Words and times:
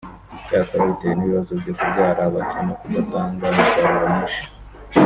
Icyakora 0.37 0.89
bitewe 0.89 1.13
n’ibibazo 1.15 1.51
byo 1.61 1.73
kubyara 1.79 2.23
bake 2.33 2.57
no 2.65 2.73
kudatanga 2.79 3.43
umusaruro 3.51 4.07
mwinshi 4.13 4.43